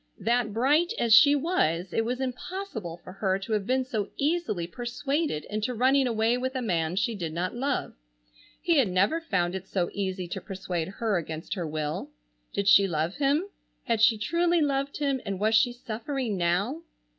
That 0.17 0.51
bright 0.51 0.93
as 0.97 1.13
she 1.13 1.35
was 1.35 1.93
it 1.93 2.03
was 2.03 2.19
impossible 2.19 2.97
for 3.03 3.13
her 3.13 3.37
to 3.37 3.53
have 3.53 3.67
been 3.67 3.85
so 3.85 4.09
easily 4.17 4.65
persuaded 4.65 5.45
into 5.45 5.75
running 5.75 6.07
away 6.07 6.39
with 6.39 6.55
a 6.55 6.61
man 6.63 6.95
she 6.95 7.13
did 7.13 7.31
not 7.31 7.53
love. 7.53 7.93
He 8.59 8.79
had 8.79 8.87
never 8.89 9.21
found 9.21 9.53
it 9.53 9.67
so 9.67 9.91
easy 9.93 10.27
to 10.29 10.41
persuade 10.41 10.87
her 10.87 11.17
against 11.17 11.53
her 11.53 11.67
will. 11.67 12.09
Did 12.51 12.67
she 12.67 12.87
love 12.87 13.17
him? 13.17 13.43
Had 13.83 14.01
she 14.01 14.17
truly 14.17 14.59
loved 14.59 14.97
him, 14.97 15.21
and 15.23 15.39
was 15.39 15.53
she 15.53 15.71
suffering 15.71 16.35
now? 16.35 16.81